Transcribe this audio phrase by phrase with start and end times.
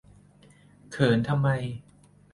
[0.91, 1.49] เขินทำไม